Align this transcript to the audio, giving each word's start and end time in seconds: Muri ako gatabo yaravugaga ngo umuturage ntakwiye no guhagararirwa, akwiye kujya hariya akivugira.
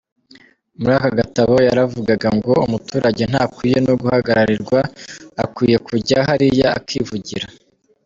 Muri 0.79 0.93
ako 0.97 1.09
gatabo 1.19 1.55
yaravugaga 1.67 2.27
ngo 2.37 2.53
umuturage 2.65 3.23
ntakwiye 3.31 3.77
no 3.85 3.93
guhagararirwa, 4.01 4.79
akwiye 5.43 5.77
kujya 5.87 6.17
hariya 6.29 6.67
akivugira. 6.79 7.47